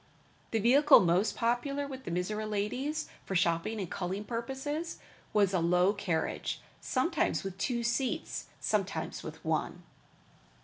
The 0.49 0.57
vehicle 0.57 1.01
most 1.01 1.35
popular 1.35 1.85
with 1.85 2.05
the 2.05 2.09
Mizora 2.09 2.49
ladies 2.49 3.07
for 3.23 3.35
shopping 3.35 3.79
and 3.79 3.87
culling 3.87 4.23
purposes, 4.23 4.97
was 5.31 5.51
a 5.53 5.57
very 5.57 5.67
low 5.67 5.93
carriage, 5.93 6.59
sometimes 6.79 7.43
with 7.43 7.55
two 7.59 7.83
seats, 7.83 8.47
sometimes 8.59 9.21
with 9.21 9.45
one. 9.45 9.83